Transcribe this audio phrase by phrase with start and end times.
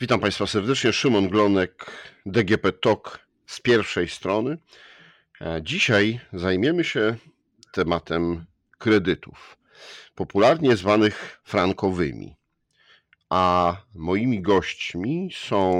[0.00, 0.92] Witam Państwa serdecznie.
[0.92, 1.90] Szymon Glonek,
[2.26, 4.58] DGP TOK z pierwszej strony.
[5.40, 7.16] E, dzisiaj zajmiemy się
[7.72, 8.44] tematem
[8.78, 9.58] kredytów,
[10.14, 12.36] popularnie zwanych frankowymi.
[13.30, 15.70] A moimi gośćmi są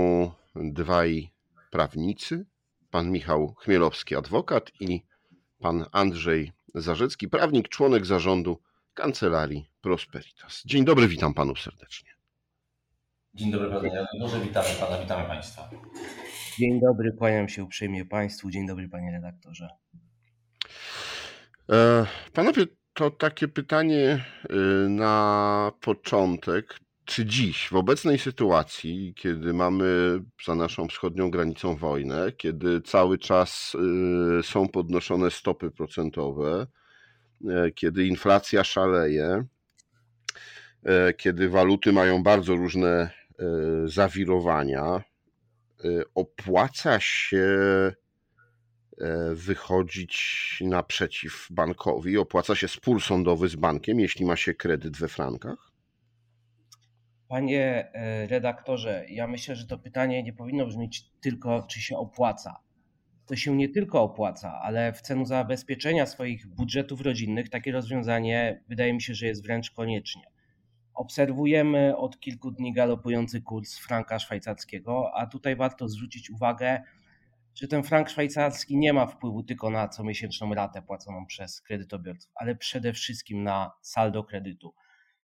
[0.54, 1.30] dwaj
[1.70, 2.46] prawnicy,
[2.90, 5.02] pan Michał Chmielowski, adwokat i
[5.58, 8.62] pan Andrzej Zarzecki, prawnik, członek zarządu
[8.94, 10.62] Kancelarii Prosperitas.
[10.64, 12.15] Dzień dobry, witam panu serdecznie.
[13.36, 15.70] Dzień dobry panie redaktorze, witamy pana, witamy państwa.
[16.58, 18.50] Dzień dobry, kłaniam się uprzejmie państwu.
[18.50, 19.68] Dzień dobry panie redaktorze.
[21.72, 26.78] E, panowie, to takie pytanie y, na początek.
[27.04, 33.76] Czy dziś, w obecnej sytuacji, kiedy mamy za naszą wschodnią granicą wojnę, kiedy cały czas
[34.38, 36.66] y, są podnoszone stopy procentowe,
[37.48, 39.44] e, kiedy inflacja szaleje,
[40.84, 43.25] e, kiedy waluty mają bardzo różne E,
[43.84, 45.02] zawirowania, e,
[46.14, 47.46] opłaca się
[49.00, 55.08] e, wychodzić naprzeciw bankowi, opłaca się spór sądowy z bankiem, jeśli ma się kredyt we
[55.08, 55.72] frankach?
[57.28, 57.92] Panie
[58.28, 62.60] redaktorze, ja myślę, że to pytanie nie powinno brzmieć tylko, czy się opłaca.
[63.26, 68.92] To się nie tylko opłaca, ale w celu zabezpieczenia swoich budżetów rodzinnych takie rozwiązanie wydaje
[68.92, 70.22] mi się, że jest wręcz koniecznie.
[70.96, 76.82] Obserwujemy od kilku dni galopujący kurs franka szwajcarskiego, a tutaj warto zwrócić uwagę,
[77.54, 82.56] że ten frank szwajcarski nie ma wpływu tylko na comiesięczną ratę płaconą przez kredytobiorców, ale
[82.56, 84.74] przede wszystkim na saldo kredytu.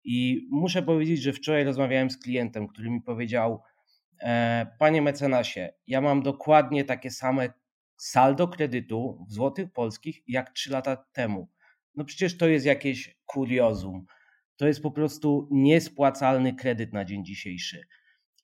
[0.04, 3.62] I muszę powiedzieć, że wczoraj rozmawiałem z klientem, który mi powiedział:
[4.20, 7.52] e, Panie mecenasie, ja mam dokładnie takie same
[7.96, 11.48] saldo kredytu w złotych polskich jak 3 lata temu.
[11.94, 14.06] No przecież to jest jakieś kuriozum
[14.58, 17.86] to jest po prostu niespłacalny kredyt na dzień dzisiejszy.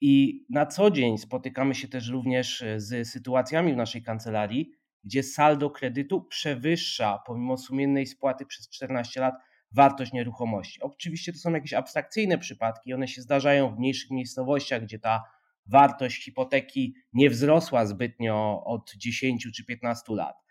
[0.01, 4.73] I na co dzień spotykamy się też również e, z sytuacjami w naszej kancelarii,
[5.05, 9.35] gdzie saldo kredytu przewyższa, pomimo sumiennej spłaty przez 14 lat,
[9.73, 10.81] wartość nieruchomości.
[10.81, 15.23] Oczywiście to są jakieś abstrakcyjne przypadki, one się zdarzają w mniejszych miejscowościach, gdzie ta
[15.67, 20.44] wartość hipoteki nie wzrosła zbytnio od 10 czy 15 lat.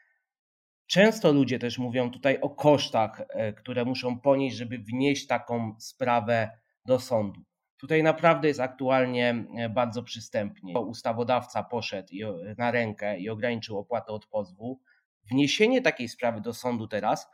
[0.87, 6.49] Często ludzie też mówią tutaj o kosztach, e, które muszą ponieść, żeby wnieść taką sprawę
[6.85, 7.41] do sądu.
[7.77, 10.79] Tutaj naprawdę jest aktualnie e, bardzo przystępnie.
[10.79, 12.13] Ustawodawca poszedł
[12.57, 14.79] na rękę i ograniczył opłatę od pozwu.
[15.31, 17.27] Wniesienie takiej sprawy do sądu teraz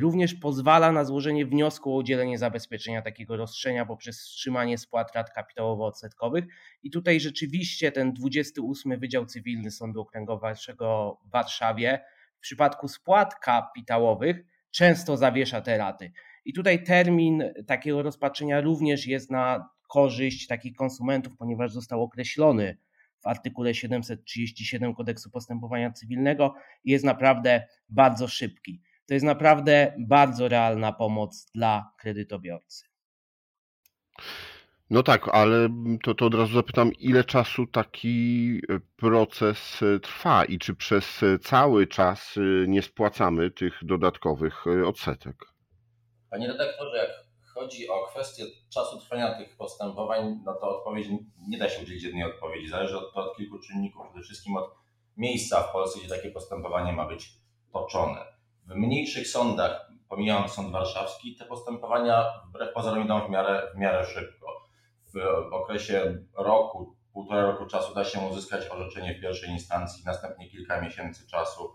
[0.00, 6.44] również pozwala na złożenie wniosku o udzielenie zabezpieczenia takiego roszczenia poprzez wstrzymanie spłat rat kapitałowo-odsetkowych.
[6.82, 12.04] I tutaj rzeczywiście ten 28 Wydział Cywilny Sądu Okręgowego w Warszawie
[12.44, 14.36] przypadku spłat kapitałowych
[14.70, 16.12] często zawiesza te raty.
[16.44, 22.78] I tutaj termin takiego rozpatrzenia również jest na korzyść takich konsumentów, ponieważ został określony
[23.22, 26.54] w artykule 737 kodeksu postępowania cywilnego
[26.84, 28.82] i jest naprawdę bardzo szybki.
[29.06, 32.84] To jest naprawdę bardzo realna pomoc dla kredytobiorcy.
[34.90, 35.68] No tak, ale
[36.02, 41.22] to, to od razu zapytam, ile czasu taki e, proces e, trwa i czy przez
[41.22, 42.34] e, cały czas
[42.66, 45.36] nie spłacamy tych dodatkowych odsetek?
[46.30, 47.10] Panie redaktorze, jak
[47.54, 51.08] chodzi o kwestię czasu trwania tych postępowań, no to odpowiedź
[51.48, 52.68] nie da się udzielić jednej odpowiedzi.
[52.68, 54.74] Zależy od, od kilku czynników, przede wszystkim od
[55.16, 57.32] miejsca w Polsce, gdzie takie postępowanie ma być
[57.72, 58.20] toczone.
[58.66, 64.06] W mniejszych sądach, pomijając sąd warszawski, te postępowania wbrew pozorom idą w miarę, w miarę
[64.06, 64.53] szybko
[65.50, 70.80] w okresie roku, półtora roku czasu da się uzyskać orzeczenie w pierwszej instancji, następnie kilka
[70.80, 71.74] miesięcy czasu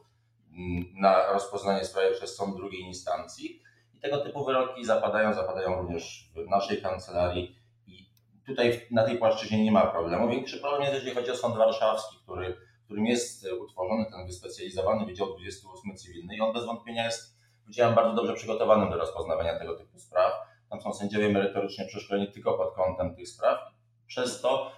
[0.51, 3.61] mm, na rozpoznanie sprawy przez sąd drugiej instancji.
[3.93, 7.55] I tego typu wyroki zapadają, zapadają również w naszej kancelarii
[7.87, 8.09] i
[8.45, 10.29] tutaj na tej płaszczyźnie nie ma problemu.
[10.29, 15.27] Większy problem jest, jeżeli chodzi o sąd warszawski, który, którym jest utworzony ten wyspecjalizowany Wydział
[15.27, 19.99] 28 Cywilny i on bez wątpienia jest wydziałem bardzo dobrze przygotowanym do rozpoznawania tego typu
[19.99, 23.59] spraw tam są sędziowie merytorycznie przeszkoleni tylko pod kątem tych spraw.
[24.07, 24.71] Przez to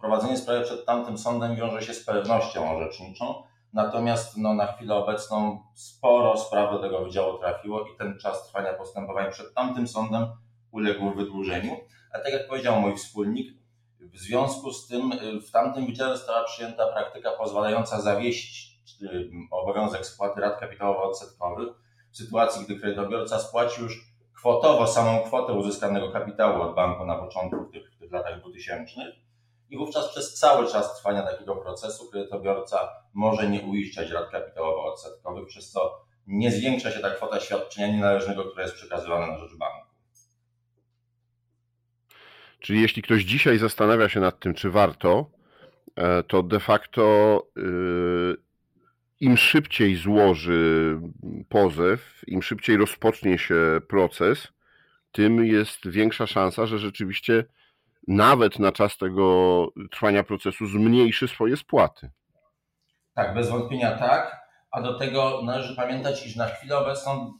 [0.00, 3.34] prowadzenie sprawy przed tamtym sądem wiąże się z pewnością orzeczniczą.
[3.72, 8.74] Natomiast no, na chwilę obecną sporo spraw do tego wydziału trafiło i ten czas trwania
[8.74, 10.26] postępowań przed tamtym sądem
[10.70, 11.76] uległ wydłużeniu.
[12.12, 13.52] A tak jak powiedział mój wspólnik,
[14.00, 18.74] w związku z tym y, w tamtym wydziale została przyjęta praktyka pozwalająca zawiesić
[19.50, 21.68] obowiązek spłaty rat kapitałowo-odsetkowych
[22.10, 24.13] w sytuacji, gdy kredytobiorca spłaci już
[24.44, 28.92] kwotowo samą kwotę uzyskanego kapitału od banku na początku tych, tych latach 2000
[29.70, 35.70] i wówczas przez cały czas trwania takiego procesu kredytobiorca może nie uiszczać rat kapitałowo-odsetkowych, przez
[35.70, 39.88] co nie zwiększa się ta kwota świadczenia nienależnego, która jest przekazywana na rzecz banku.
[42.60, 45.26] Czyli jeśli ktoś dzisiaj zastanawia się nad tym, czy warto,
[45.96, 47.02] e, to de facto
[49.20, 51.00] im szybciej złoży
[51.48, 54.48] pozew, im szybciej rozpocznie się proces,
[55.12, 57.44] tym jest większa szansa, że rzeczywiście
[58.08, 62.10] nawet na czas tego trwania procesu zmniejszy swoje spłaty.
[63.14, 64.44] Tak, bez wątpienia tak.
[64.70, 67.32] A do tego należy pamiętać, iż na chwilę obecną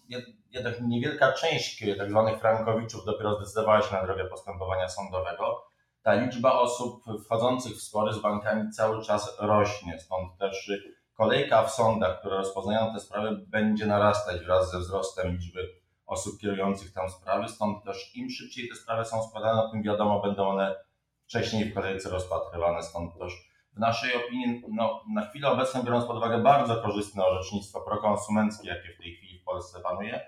[0.50, 5.64] jednak niewielka część tak zwanych frankowiczów dopiero zdecydowała się na drogę postępowania sądowego.
[6.02, 10.70] Ta liczba osób wchodzących w spory z bankami cały czas rośnie, stąd też
[11.14, 15.68] kolejka w sądach, które rozpoznają te sprawy, będzie narastać wraz ze wzrostem liczby
[16.06, 20.48] osób kierujących tam sprawy, stąd też im szybciej te sprawy są składane, tym wiadomo, będą
[20.48, 20.76] one
[21.24, 26.16] wcześniej w kolejce rozpatrywane, stąd też w naszej opinii, no, na chwilę obecną, biorąc pod
[26.16, 30.20] uwagę bardzo korzystne orzecznictwo prokonsumenckie, jakie w tej chwili w Polsce panuje,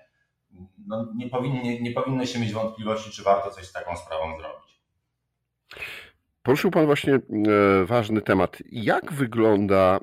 [0.87, 4.81] no, nie, powinni, nie powinno się mieć wątpliwości, czy warto coś z taką sprawą zrobić.
[6.43, 7.21] Poruszył Pan właśnie e,
[7.85, 8.59] ważny temat.
[8.73, 10.00] Jak wygląda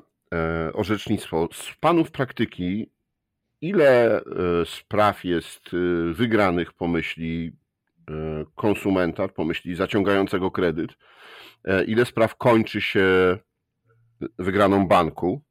[0.72, 2.90] orzecznictwo z Panów praktyki?
[3.60, 4.22] Ile e,
[4.66, 5.70] spraw jest
[6.12, 7.52] wygranych po myśli
[8.54, 10.90] konsumenta, po myśli zaciągającego kredyt?
[11.86, 13.38] Ile spraw kończy się
[14.38, 15.42] wygraną banku?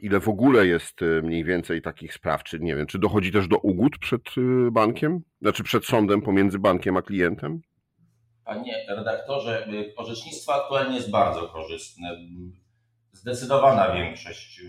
[0.00, 2.44] Ile w ogóle jest mniej więcej takich spraw?
[2.44, 4.22] Czy nie wiem, czy dochodzi też do ugód przed
[4.72, 5.20] bankiem?
[5.42, 7.60] Znaczy przed sądem pomiędzy bankiem a klientem?
[8.44, 12.16] Panie redaktorze, orzecznictwo aktualnie jest bardzo korzystne.
[13.20, 14.62] Zdecydowana większość,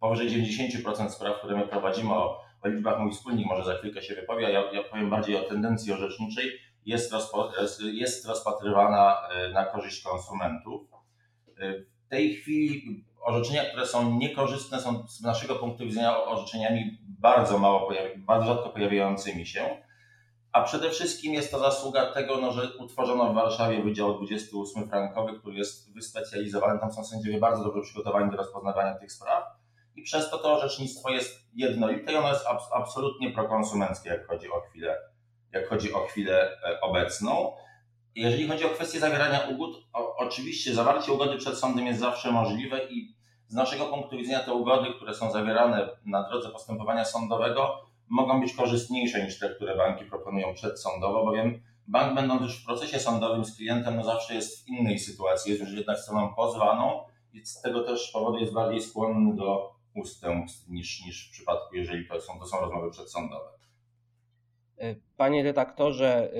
[0.00, 4.14] powyżej 90% spraw, które my prowadzimy, o, o liczbach mój wspólnik może za chwilkę się
[4.14, 6.52] wypowie, ja, ja powiem bardziej o tendencji orzeczniczej,
[6.86, 7.52] jest, rozpo,
[7.92, 9.16] jest rozpatrywana
[9.54, 10.88] na korzyść konsumentów.
[12.06, 17.92] W tej chwili orzeczenia, które są niekorzystne, są z naszego punktu widzenia orzeczeniami bardzo mało,
[18.16, 19.82] bardzo rzadko pojawiającymi się.
[20.58, 25.38] A przede wszystkim jest to zasługa tego, no, że utworzono w Warszawie Wydział 28 Frankowy,
[25.38, 26.80] który jest wyspecjalizowany.
[26.80, 29.44] Tam są sędziowie bardzo dobrze przygotowani do rozpoznawania tych spraw.
[29.96, 34.60] I przez to to orzecznictwo jest jednolite i ono jest absolutnie prokonsumenckie, jak chodzi o
[34.60, 34.98] chwilę,
[35.52, 37.52] jak chodzi o chwilę e, obecną.
[38.14, 42.84] Jeżeli chodzi o kwestię zawierania ugód, o, oczywiście zawarcie ugody przed sądem jest zawsze możliwe
[42.84, 43.14] i
[43.48, 48.54] z naszego punktu widzenia te ugody, które są zawierane na drodze postępowania sądowego, mogą być
[48.54, 53.56] korzystniejsze niż te, które banki proponują przedsądowo, bowiem bank będąc już w procesie sądowym z
[53.56, 57.00] klientem, no zawsze jest w innej sytuacji, jest już jednak stroną pozwaną
[57.32, 62.08] i z tego też powodu jest bardziej skłonny do ustępstw niż, niż w przypadku, jeżeli
[62.08, 63.58] to są, to są rozmowy przedsądowe.
[65.16, 66.32] Panie redaktorze,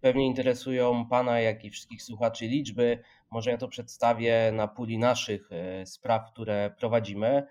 [0.00, 2.98] pewnie interesują Pana, jak i wszystkich słuchaczy liczby.
[3.30, 7.46] Może ja to przedstawię na puli naszych e, spraw, które prowadzimy.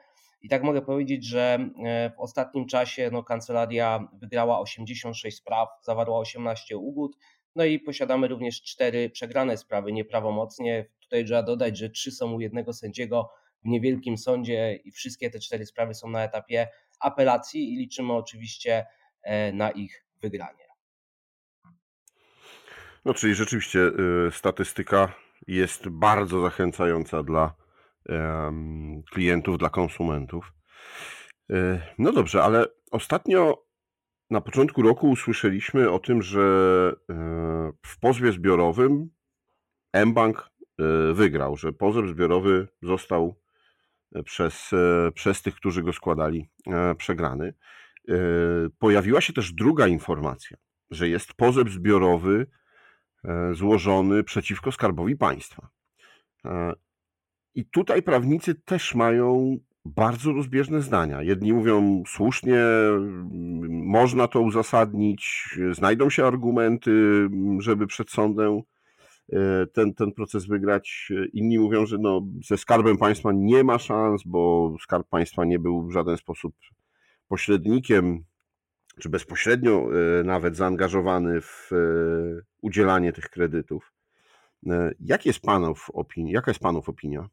[0.46, 6.20] I tak mogę powiedzieć, że e, w ostatnim czasie no, kancelaria wygrała 86 spraw, zawarła
[6.20, 7.18] 18 ugód,
[7.56, 10.86] no i posiadamy również cztery przegrane sprawy nieprawomocnie.
[11.00, 13.30] Tutaj trzeba dodać, że trzy są u jednego sędziego
[13.64, 16.68] w niewielkim sądzie i wszystkie te cztery sprawy są na etapie
[17.00, 18.86] apelacji i liczymy oczywiście
[19.24, 20.66] e, na ich wygranie.
[23.06, 23.80] No, czyli rzeczywiście
[24.28, 25.14] y, statystyka
[25.48, 27.65] jest bardzo zachęcająca dla
[29.12, 30.54] klientów, dla konsumentów.
[31.52, 33.66] E, no dobrze, ale ostatnio
[34.30, 36.42] na początku roku usłyszeliśmy o tym, że
[37.10, 39.10] e, w pozwie zbiorowym
[40.06, 43.36] mBank e, wygrał, że pozew zbiorowy został
[44.26, 44.72] przez,
[45.14, 46.50] przez tych, którzy go składali,
[46.98, 47.54] przegrany.
[48.80, 50.58] Pojawiła się też druga informacja,
[50.92, 52.48] że jest pozew zbiorowy
[53.54, 55.70] złożony przeciwko Skarbowi Państwa.
[57.56, 61.22] I tutaj prawnicy też mają bardzo rozbieżne zdania.
[61.22, 62.60] Jedni mówią słusznie,
[63.70, 66.92] można to uzasadnić, znajdą się argumenty,
[67.60, 68.62] żeby przed sądem
[69.34, 71.12] e, ten, ten proces wygrać.
[71.34, 75.88] Inni mówią, że no, ze skarbem państwa nie ma szans, bo skarb państwa nie był
[75.88, 76.56] w żaden sposób
[77.28, 78.24] pośrednikiem,
[79.00, 79.88] czy bezpośrednio
[80.20, 81.76] e, nawet zaangażowany w e,
[82.62, 83.92] udzielanie tych kredytów.
[85.00, 86.34] Jak jest panów opinia?
[86.34, 87.30] Jaka jest panów opinia?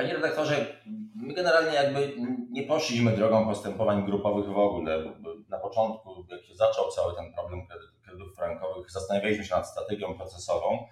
[0.00, 0.66] Panie redaktorze,
[1.14, 2.16] my generalnie jakby
[2.50, 5.04] nie poszliśmy drogą postępowań grupowych w ogóle.
[5.48, 7.60] Na początku, jak się zaczął cały ten problem
[8.04, 10.86] kredytów frankowych, zastanawialiśmy się nad strategią procesową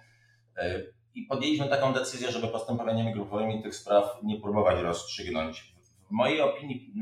[0.57, 0.81] e,
[1.15, 5.75] i podjęliśmy taką decyzję, żeby postępowaniami grupowymi tych spraw nie próbować rozstrzygnąć.
[6.07, 6.93] W mojej opinii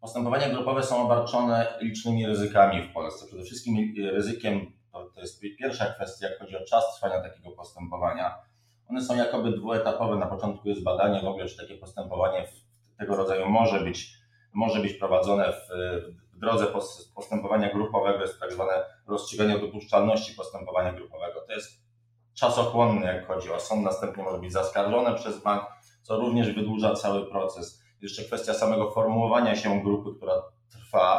[0.00, 3.26] postępowania grupowe są obarczone licznymi ryzykami w Polsce.
[3.26, 8.51] Przede wszystkim ryzykiem, to, to jest pierwsza kwestia, jak chodzi o czas trwania takiego postępowania
[8.92, 10.16] one są jakoby dwuetapowe.
[10.16, 12.48] Na początku jest badanie w ogóle, czy takie postępowanie
[12.98, 14.12] tego rodzaju może być,
[14.52, 15.68] może być prowadzone w,
[16.38, 16.66] drodze
[17.14, 18.72] postępowania grupowego jest tak zwane
[19.06, 21.40] rozstrzyganie dopuszczalności postępowania grupowego.
[21.46, 21.70] To jest
[22.34, 25.62] czasochłonne, jak chodzi o sąd, następnie może być zaskarżone przez bank,
[26.02, 27.82] co również wydłuża cały proces.
[28.02, 31.18] Jeszcze kwestia samego formułowania się grupy, która trwa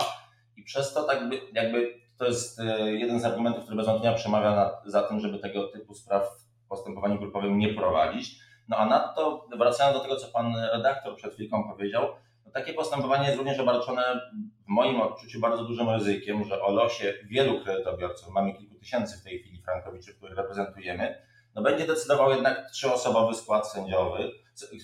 [0.58, 1.20] i przez to tak
[1.53, 5.39] jakby, to jest e, jeden z argumentów, który bez wątpienia przemawia na, za tym, żeby
[5.39, 6.43] tego typu spraw w
[6.74, 8.39] postępowaniu grupowym nie prowadzić.
[8.68, 12.03] No a nadto, wracając do tego, co pan redaktor przed chwilką powiedział,
[12.46, 14.22] no takie postępowanie jest również obarczone
[14.65, 19.24] w moim odczuciu bardzo dużym ryzykiem, że o losie wielu kredytobiorców, mamy kilku tysięcy w
[19.24, 21.22] tej chwili frankowiczów, których reprezentujemy,
[21.56, 24.32] no będzie decydował jednak trzyosobowy skład sędziowy,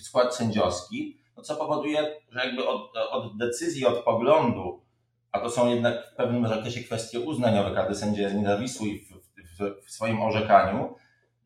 [0.02, 4.82] skład sędziowski, no co powoduje, że jakby od, od decyzji, od poglądu,
[5.32, 9.20] a to są jednak w pewnym zakresie kwestie uznaniowe, każdy sędzia jest niezawisły w,
[9.58, 10.94] w, w swoim orzekaniu,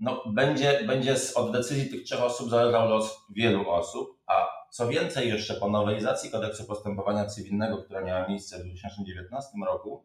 [0.01, 5.29] no będzie, będzie od decyzji tych trzech osób zależał los wielu osób, a co więcej
[5.29, 10.05] jeszcze po nowelizacji kodeksu postępowania cywilnego, która miała miejsce w 2019 roku,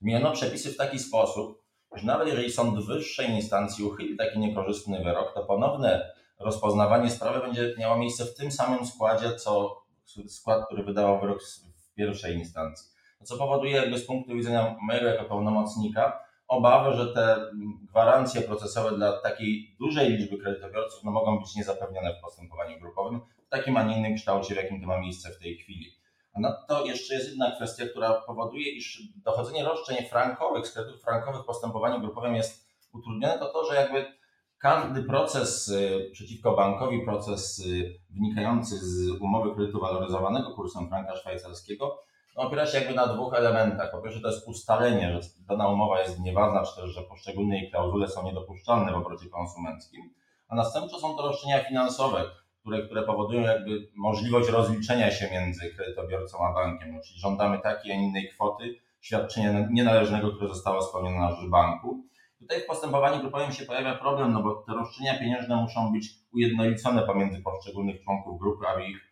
[0.00, 1.62] zmieniono przepisy w taki sposób,
[1.94, 7.74] że nawet jeżeli sąd wyższej instancji uchyli taki niekorzystny wyrok, to ponowne rozpoznawanie sprawy będzie
[7.78, 9.82] miało miejsce w tym samym składzie, co
[10.28, 11.42] skład, który wydawał wyrok
[11.76, 12.88] w pierwszej instancji.
[13.24, 17.50] Co powoduje jakby z punktu widzenia mojego jako pełnomocnika obawę, że te
[17.90, 23.48] gwarancje procesowe dla takiej dużej liczby kredytobiorców no, mogą być niezapewnione w postępowaniu grupowym w
[23.48, 25.92] takim, a nie innym kształcie, w jakim to ma miejsce w tej chwili.
[26.32, 31.42] A nadto jeszcze jest jedna kwestia, która powoduje, iż dochodzenie roszczeń frankowych, z kredytów frankowych
[31.42, 34.18] w postępowaniu grupowym jest utrudnione, to to, że jakby
[34.58, 41.86] każdy proces y, przeciwko bankowi, proces y, wynikający z umowy kredytu waloryzowanego kursem franka szwajcarskiego,
[41.86, 42.07] no,
[42.38, 43.90] opiera się jakby na dwóch elementach.
[43.90, 47.70] Po pierwsze to jest ustalenie, że dana umowa jest nieważna, czy też, że poszczególne jej
[47.70, 50.10] klauzule są niedopuszczalne w obrocie konsumenckim.
[50.48, 52.24] A następnie są to roszczenia finansowe,
[52.60, 56.94] które, które powodują jakby możliwość rozliczenia się między kredytobiorcą a bankiem.
[56.94, 62.04] No, czyli żądamy takiej, a innej kwoty świadczenia nienależnego, które zostało spełnione na rzecz banku.
[62.38, 67.02] Tutaj w postępowaniu grupowym się pojawia problem, no bo te roszczenia pieniężne muszą być ujednolicone
[67.02, 69.07] pomiędzy poszczególnych członków grupy, aby ich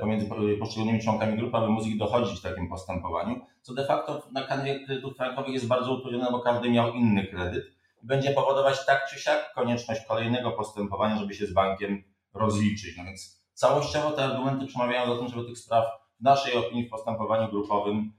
[0.00, 0.26] pomiędzy
[0.60, 4.84] poszczególnymi członkami grupy, aby móc ich dochodzić w takim postępowaniu, co de facto na kanwie
[4.84, 7.64] kredytów frankowych jest bardzo utrudnione, bo każdy miał inny kredyt
[8.02, 12.96] i będzie powodować tak czy siak konieczność kolejnego postępowania, żeby się z bankiem rozliczyć.
[12.96, 15.84] No więc całościowo te argumenty przemawiają za tym, żeby tych spraw
[16.20, 18.12] w naszej opinii w postępowaniu grupowym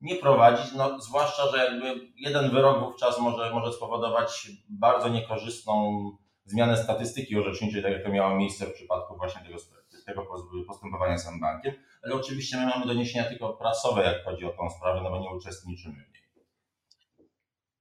[0.00, 6.02] nie prowadzić, no, zwłaszcza, że jakby jeden wyrok wówczas może, może spowodować bardzo niekorzystną
[6.44, 9.58] zmianę statystyki orzeczniczej, tak jak to miało miejsce w przypadku właśnie tego,
[10.04, 10.26] tego
[10.68, 15.00] postępowania z bankiem, ale oczywiście my mamy doniesienia tylko prasowe, jak chodzi o tą sprawę,
[15.02, 16.22] no bo nie uczestniczymy w niej.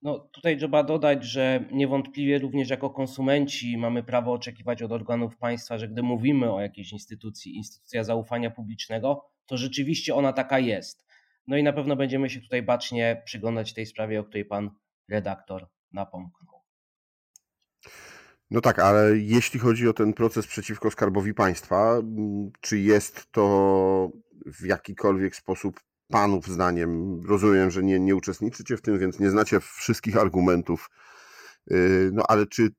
[0.02, 5.78] No, tutaj trzeba dodać, że niewątpliwie również jako konsumenci mamy prawo oczekiwać od organów państwa,
[5.78, 11.06] że gdy mówimy o jakiejś instytucji, instytucja zaufania publicznego, to rzeczywiście ona taka jest.
[11.48, 14.72] No i na pewno będziemy się tutaj bacznie przyglądać tej sprawie, o której pan
[15.10, 16.51] redaktor napomknął.
[18.52, 22.02] No tak, ale jeśli chodzi o ten proces przeciwko skarbowi państwa,
[22.62, 24.12] czy jest to
[24.46, 29.60] w jakikolwiek sposób panów zdaniem, rozumiem, że nie, nie uczestniczycie w tym, więc nie znacie
[29.60, 30.90] wszystkich argumentów,
[31.72, 32.70] y, no ale czy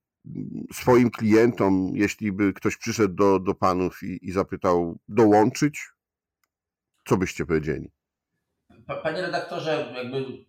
[0.73, 5.89] swoim klientom, jeśli by ktoś przyszedł do, do panów i, i zapytał dołączyć,
[7.05, 7.91] co byście powiedzieli?
[9.03, 10.45] Panie redaktorze, jakby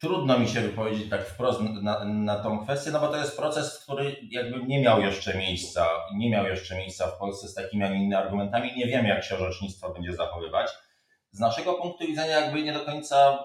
[0.00, 3.78] trudno mi się wypowiedzieć tak wprost na, na tą kwestię, no bo to jest proces,
[3.84, 7.88] który jakby nie miał jeszcze miejsca, nie miał jeszcze miejsca w Polsce z takimi, a
[7.88, 8.72] nie innymi argumentami.
[8.76, 10.70] Nie wiemy, jak się orzecznictwo będzie zachowywać.
[11.30, 13.44] Z naszego punktu widzenia jakby nie do końca,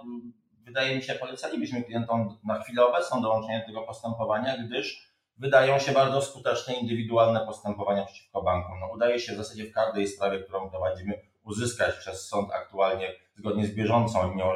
[0.61, 5.91] wydaje mi się, polecalibyśmy klientom na chwilę obecną dołączenie do tego postępowania, gdyż wydają się
[5.91, 8.79] bardzo skuteczne indywidualne postępowania przeciwko bankom.
[8.79, 13.67] No, udaje się w zasadzie w każdej sprawie, którą prowadzimy, uzyskać przez sąd aktualnie zgodnie
[13.67, 14.51] z bieżącą linią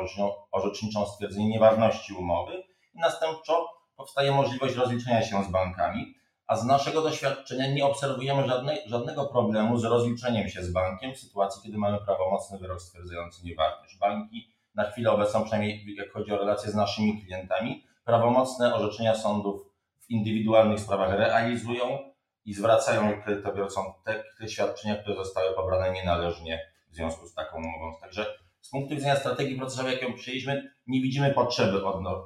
[0.51, 6.15] orzeczniczą stwierdzenie nieważności umowy i następczo powstaje możliwość rozliczenia się z bankami,
[6.48, 8.48] a z naszego doświadczenia nie obserwujemy
[8.86, 13.98] żadnego problemu z rozliczeniem się z bankiem w sytuacji, kiedy mamy prawomocny wyrok stwierdzający nieważność.
[13.98, 19.62] Banki na chwilę obecną, przynajmniej jak chodzi o relacje z naszymi klientami, prawomocne orzeczenia sądów
[20.00, 22.13] w indywidualnych sprawach realizują
[22.46, 28.00] i zwracają kredytobiorcom te, te świadczenia, które zostały pobrane nienależnie w związku z taką umową.
[28.01, 28.25] Także
[28.62, 31.86] z punktu widzenia strategii procesowej, jaką przyjęliśmy, nie widzimy potrzeby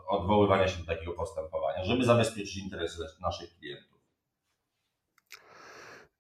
[0.10, 4.00] odwoływania się do takiego postępowania, żeby zabezpieczyć interesy naszych klientów.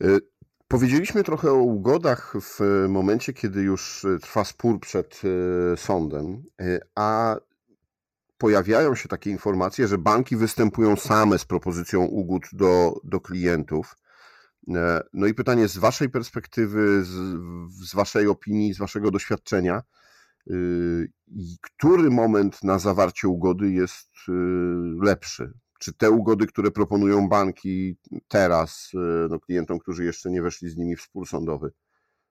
[0.03, 0.19] Y,
[0.67, 7.35] powiedzieliśmy trochę o ugodach w momencie, kiedy już trwa spór przed y, sądem, y, a
[8.38, 13.95] pojawiają się takie informacje, że banki występują same z propozycją ugód do, do klientów.
[15.13, 17.10] No i pytanie z Waszej perspektywy, z,
[17.88, 19.82] z Waszej opinii, z Waszego doświadczenia,
[21.62, 24.10] który moment na zawarcie ugody jest
[25.01, 25.53] lepszy?
[25.79, 28.91] Czy te ugody, które proponują banki teraz
[29.29, 31.72] no, klientom, którzy jeszcze nie weszli z nimi w spór sądowy,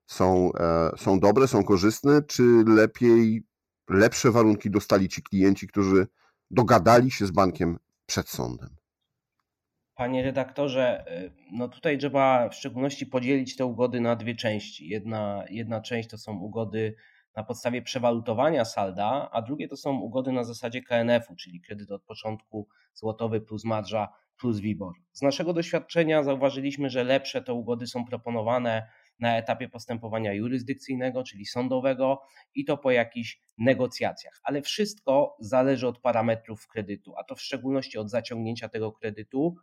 [0.06, 3.42] są, e, są dobre, są korzystne, czy lepiej,
[3.90, 6.06] lepsze warunki dostali ci klienci, którzy
[6.50, 8.81] dogadali się z bankiem przed sądem?
[9.94, 14.88] Panie redaktorze, e, no tutaj trzeba w szczególności podzielić te ugody na dwie części.
[14.88, 16.94] Jedna, jedna część to są ugody
[17.36, 22.02] na podstawie przewalutowania salda, a drugie to są ugody na zasadzie KNF-u, czyli kredyt od
[22.02, 24.08] początku złotowy plus marża
[24.38, 24.94] plus WIBOR.
[25.12, 28.88] Z naszego doświadczenia zauważyliśmy, że lepsze te ugody są proponowane
[29.22, 32.22] na etapie postępowania jurysdykcyjnego, czyli sądowego
[32.54, 34.40] i to po jakichś negocjacjach.
[34.42, 39.54] Ale wszystko zależy od parametrów kredytu, a to w szczególności od zaciągnięcia tego kredytu,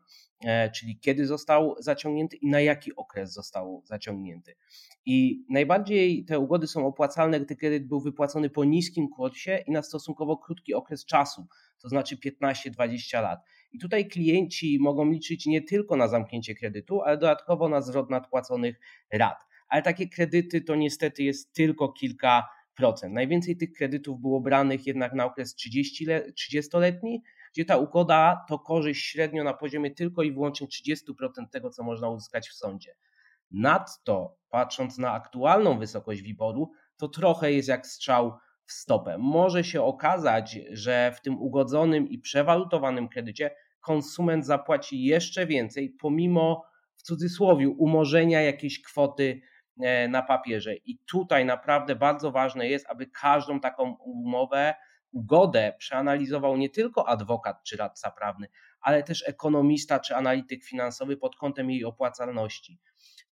[0.46, 4.56] e, czyli kiedy został zaciągnięty i na jaki okres został zaciągnięty.
[5.06, 9.82] I najbardziej te ugody są opłacalne, gdy kredyt był wypłacony po niskim kursie i na
[9.82, 11.48] stosunkowo krótki okres czasu,
[11.82, 13.40] to znaczy 15-20 lat.
[13.72, 18.80] I tutaj klienci mogą liczyć nie tylko na zamknięcie kredytu, ale dodatkowo na zwrot nadpłaconych
[19.14, 19.49] rat.
[19.70, 23.14] Ale takie kredyty to niestety jest tylko kilka procent.
[23.14, 27.24] Najwięcej tych kredytów było branych jednak na okres 30-letni,
[27.54, 32.10] gdzie ta ugoda to korzyść średnio na poziomie tylko i wyłącznie 30% tego, co można
[32.10, 32.96] uzyskać w sądzie.
[33.52, 39.18] Nadto, patrząc na aktualną wysokość wyboru, to trochę jest jak strzał w stopę.
[39.18, 46.66] Może się okazać, że w tym ugodzonym i przewalutowanym kredycie konsument zapłaci jeszcze więcej, pomimo
[46.96, 49.42] w cudzysłowie umorzenia jakiejś kwoty
[50.10, 50.76] na papierze.
[50.76, 54.76] I tutaj naprawdę bardzo ważne jest, aby każdą taką umowę,
[55.12, 58.48] ugodę przeanalizował nie tylko adwokat czy radca prawny,
[58.82, 62.80] ale też ekonomista czy analityk finansowy pod kątem jej opłacalności.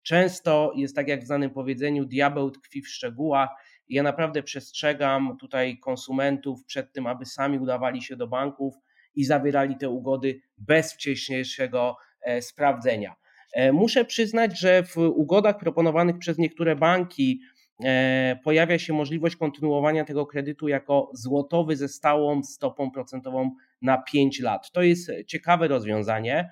[0.01, 3.49] Często jest tak jak w znanym powiedzeniu, diabeł tkwi w szczegółach
[3.89, 8.75] ja naprawdę przestrzegam tutaj konsumentów przed tym, aby sami udawali się do banków
[9.15, 13.15] i zawierali te ugody bez wcześniejszego e, sprawdzenia.
[13.57, 17.41] E, muszę przyznać, że w ugodach proponowanych przez niektóre banki
[17.83, 24.39] e, pojawia się możliwość kontynuowania tego kredytu jako złotowy ze stałą stopą procentową na 5
[24.39, 24.71] lat.
[24.71, 26.51] To jest ciekawe rozwiązanie.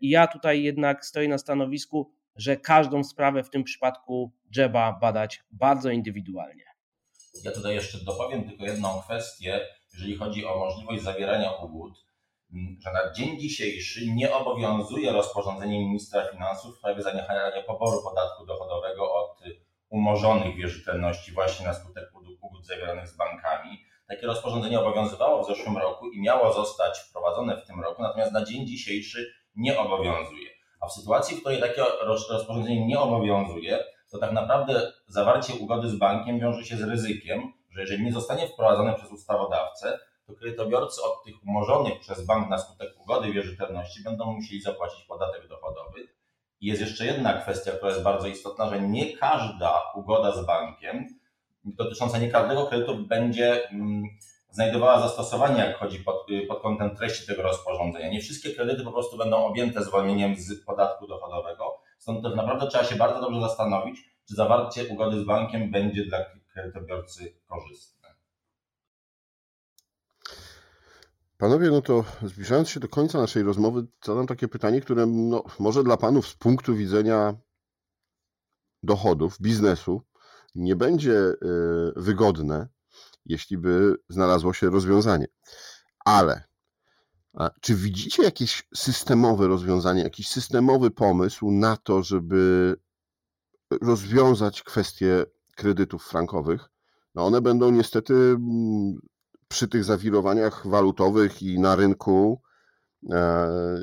[0.00, 5.42] I ja tutaj jednak stoję na stanowisku, że każdą sprawę w tym przypadku trzeba badać
[5.50, 6.64] bardzo indywidualnie.
[7.44, 9.60] Ja tutaj jeszcze dopowiem tylko jedną kwestię,
[9.94, 12.04] jeżeli chodzi o możliwość zawierania ugód,
[12.80, 19.14] że na dzień dzisiejszy nie obowiązuje rozporządzenie ministra finansów w sprawie zaniechania poboru podatku dochodowego
[19.14, 19.40] od
[19.88, 23.84] umorzonych wierzytelności właśnie na skutek ugód zawieranych z bankami.
[24.08, 28.44] Takie rozporządzenie obowiązywało w zeszłym roku i miało zostać wprowadzone w tym roku, natomiast na
[28.44, 30.50] dzień dzisiejszy nie obowiązuje.
[30.80, 31.82] A w sytuacji, w której takie
[32.28, 37.80] rozporządzenie nie obowiązuje, to tak naprawdę zawarcie ugody z bankiem wiąże się z ryzykiem, że
[37.80, 43.00] jeżeli nie zostanie wprowadzone przez ustawodawcę, to kredytobiorcy od tych umorzonych przez bank na skutek
[43.00, 46.08] ugody wierzytelności będą musieli zapłacić podatek dochodowy.
[46.60, 51.06] I jest jeszcze jedna kwestia, która jest bardzo istotna, że nie każda ugoda z bankiem
[51.64, 54.02] dotycząca nie każdego kredytu będzie mm,
[54.50, 58.10] znajdowała zastosowanie, jak chodzi pod, y, pod kątem treści tego rozporządzenia.
[58.10, 62.84] Nie wszystkie kredyty po prostu będą objęte zwolnieniem z podatku dochodowego, stąd też naprawdę trzeba
[62.84, 66.18] się bardzo dobrze zastanowić, czy zawarcie ugody z bankiem będzie dla
[66.52, 67.93] kredytobiorcy korzystne.
[71.38, 75.84] Panowie, no to zbliżając się do końca naszej rozmowy, zadam takie pytanie, które no, może
[75.84, 77.34] dla panów z punktu widzenia
[78.82, 80.02] dochodów, biznesu
[80.54, 81.36] nie będzie y,
[81.96, 82.68] wygodne,
[83.26, 85.26] jeśli by znalazło się rozwiązanie.
[86.04, 86.44] Ale
[87.60, 92.74] czy widzicie jakieś systemowe rozwiązanie, jakiś systemowy pomysł na to, żeby
[93.82, 96.68] rozwiązać kwestie kredytów frankowych?
[97.14, 98.98] No one będą niestety mm,
[99.48, 102.42] przy tych zawirowaniach walutowych i na rynku
[103.12, 103.82] e,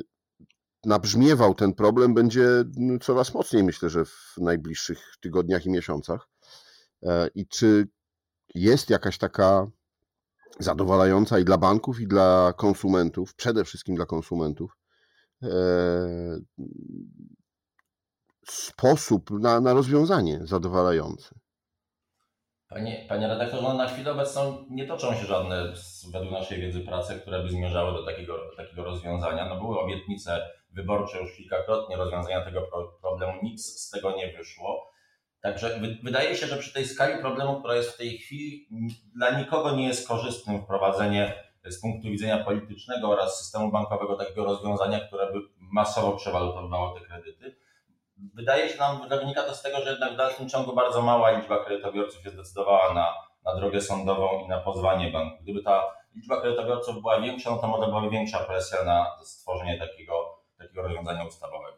[0.85, 2.45] nabrzmiewał ten problem, będzie
[2.77, 6.27] mm, coraz mocniej, myślę, że w najbliższych tygodniach i miesiącach.
[7.03, 7.87] E, I czy
[8.55, 9.67] jest jakaś taka
[10.59, 14.77] zadowalająca i dla banków, i dla konsumentów, przede wszystkim dla konsumentów,
[15.43, 15.47] e,
[18.47, 21.40] sposób na, na rozwiązanie zadowalający.
[22.71, 25.73] Panie, panie redaktorze, no na chwilę obecną nie toczą się żadne,
[26.11, 29.49] według naszej wiedzy, prace, które by zmierzały do takiego, takiego rozwiązania.
[29.49, 32.61] No były obietnice wyborcze już kilkakrotnie rozwiązania tego
[33.01, 34.91] problemu, nic z tego nie wyszło.
[35.41, 38.67] Także wydaje się, że przy tej skali problemu, która jest w tej chwili,
[39.15, 44.99] dla nikogo nie jest korzystnym wprowadzenie z punktu widzenia politycznego oraz systemu bankowego takiego rozwiązania,
[44.99, 47.55] które by masowo przewalutowało te kredyty.
[48.33, 51.31] Wydaje się nam, że wynika to z tego, że jednak w dalszym ciągu bardzo mała
[51.31, 53.13] liczba kredytobiorców się zdecydowała na
[53.45, 55.43] na drogę sądową i na pozwanie banku.
[55.43, 55.83] Gdyby ta
[56.15, 61.25] liczba kredytobiorców była większa, no to może byłaby większa presja na stworzenie takiego, takiego rozwiązania
[61.25, 61.77] ustawowego.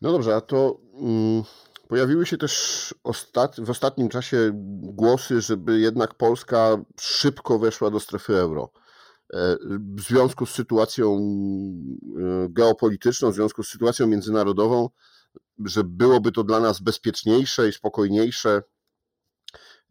[0.00, 1.42] No dobrze, a to mm,
[1.88, 4.50] pojawiły się też ostat, w ostatnim czasie
[4.82, 8.70] głosy, żeby jednak Polska szybko weszła do strefy euro.
[9.34, 9.56] E,
[9.96, 14.88] W związku z sytuacją e, geopolityczną, w związku z sytuacją międzynarodową,
[15.64, 18.62] że byłoby to dla nas bezpieczniejsze i spokojniejsze,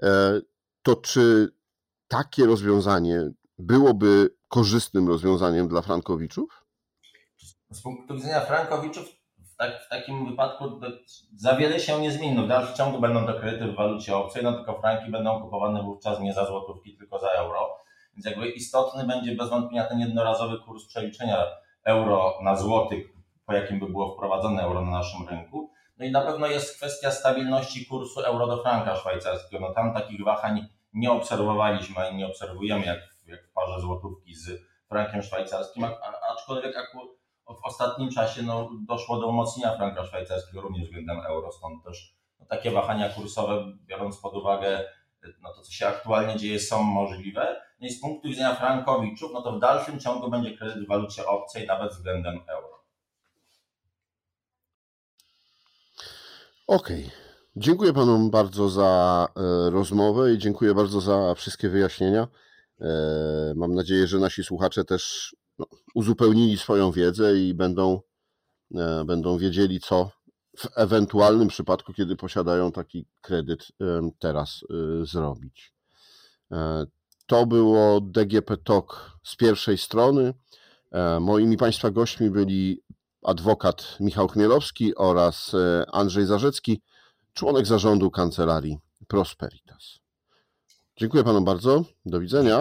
[0.04, 0.42] e,
[0.82, 1.54] to czy
[2.08, 6.66] takie rozwiązanie byłoby korzystnym rozwiązaniem dla Frankowiczów?
[7.72, 9.06] Z punktu widzenia Frankowiczów
[9.54, 10.80] w, tak, w takim wypadku
[11.36, 12.36] za wiele się nie zmieni.
[12.36, 15.84] No w dalszym ciągu będą to kredyty w walucie obcej, no tylko franki będą kupowane
[15.84, 17.84] wówczas nie za złotówki, tylko za euro.
[18.14, 21.46] Więc jakby istotny będzie bez wątpienia ten jednorazowy kurs przeliczenia
[21.84, 23.10] euro na złoty,
[23.46, 25.72] po jakim by było wprowadzone euro na naszym rynku.
[25.98, 29.68] No i na pewno jest kwestia stabilności kursu euro do franka szwajcarskiego.
[29.68, 34.50] No tam takich wahań nie obserwowaliśmy i nie obserwujemy jak, jak w parze złotówki z
[34.90, 35.86] frankiem szwajcarskim,
[36.32, 37.08] aczkolwiek akurat
[37.48, 42.46] w ostatnim czasie no, doszło do umocnienia franka szwajcarskiego również względem euro, stąd też no,
[42.46, 44.84] takie wahania kursowe, biorąc pod uwagę
[45.42, 47.62] no, to, co się aktualnie dzieje, są możliwe.
[47.80, 51.26] No i z punktu widzenia frankowiczów, no to w dalszym ciągu będzie kredyt w walucie
[51.26, 52.84] obcej, nawet względem euro.
[56.68, 57.10] Okej.
[57.56, 62.28] Dziękuję panom bardzo za e, rozmowę i dziękuję bardzo za wszystkie wyjaśnienia.
[62.82, 62.88] E,
[63.56, 68.02] mam nadzieję, że nasi słuchacze też no, uzupełnili swoją wiedzę i będą,
[68.76, 70.12] e, będą wiedzieli, co
[70.58, 73.68] w ewentualnym przypadku, kiedy posiadają taki kredyt,
[74.20, 75.74] teraz e, zrobić.
[76.52, 76.86] E,
[77.26, 80.34] to było DGP Talk z pierwszej strony.
[80.92, 82.82] E, moimi Państwa gośćmi byli
[83.24, 86.82] adwokat Michał Chmielowski oraz e, Andrzej Zarzecki,
[87.34, 90.00] członek zarządu kancelarii Prosperitas.
[90.98, 91.84] Dziękuję panom bardzo.
[92.06, 92.60] Do widzenia.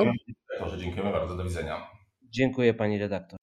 [0.78, 1.90] Dziękujemy bardzo, do widzenia.
[2.22, 3.41] Dziękuję pani redaktor.